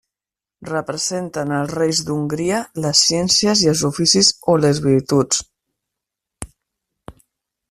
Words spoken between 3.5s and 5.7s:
i els oficis o les virtuts.